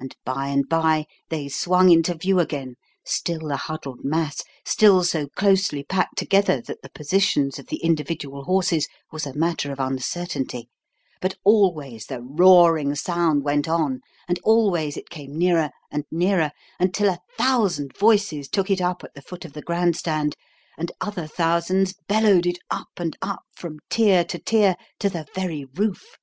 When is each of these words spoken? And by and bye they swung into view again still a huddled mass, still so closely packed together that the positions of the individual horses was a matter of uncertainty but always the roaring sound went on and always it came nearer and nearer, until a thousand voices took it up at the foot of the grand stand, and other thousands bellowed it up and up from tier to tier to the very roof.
And 0.00 0.16
by 0.24 0.48
and 0.48 0.68
bye 0.68 1.06
they 1.28 1.48
swung 1.48 1.90
into 1.92 2.14
view 2.16 2.40
again 2.40 2.74
still 3.04 3.52
a 3.52 3.56
huddled 3.56 4.02
mass, 4.02 4.42
still 4.66 5.04
so 5.04 5.28
closely 5.28 5.84
packed 5.84 6.18
together 6.18 6.60
that 6.62 6.82
the 6.82 6.88
positions 6.90 7.56
of 7.56 7.68
the 7.68 7.76
individual 7.76 8.42
horses 8.42 8.88
was 9.12 9.26
a 9.26 9.32
matter 9.38 9.70
of 9.70 9.78
uncertainty 9.78 10.68
but 11.20 11.36
always 11.44 12.06
the 12.06 12.20
roaring 12.20 12.96
sound 12.96 13.44
went 13.44 13.68
on 13.68 14.00
and 14.26 14.40
always 14.42 14.96
it 14.96 15.08
came 15.08 15.38
nearer 15.38 15.70
and 15.88 16.04
nearer, 16.10 16.50
until 16.80 17.08
a 17.08 17.20
thousand 17.38 17.96
voices 17.96 18.48
took 18.48 18.72
it 18.72 18.80
up 18.80 19.04
at 19.04 19.14
the 19.14 19.22
foot 19.22 19.44
of 19.44 19.52
the 19.52 19.62
grand 19.62 19.96
stand, 19.96 20.34
and 20.78 20.90
other 21.00 21.28
thousands 21.28 21.94
bellowed 22.08 22.44
it 22.44 22.58
up 22.72 22.88
and 22.96 23.16
up 23.22 23.44
from 23.54 23.78
tier 23.88 24.24
to 24.24 24.40
tier 24.40 24.74
to 24.98 25.08
the 25.08 25.28
very 25.36 25.64
roof. 25.76 26.18